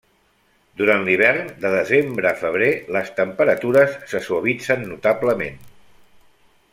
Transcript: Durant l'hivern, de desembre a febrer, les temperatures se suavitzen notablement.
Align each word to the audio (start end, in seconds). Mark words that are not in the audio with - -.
Durant 0.79 1.03
l'hivern, 1.09 1.51
de 1.65 1.71
desembre 1.73 2.31
a 2.31 2.39
febrer, 2.39 2.71
les 2.97 3.13
temperatures 3.21 3.95
se 4.15 4.23
suavitzen 4.29 4.85
notablement. 4.93 5.65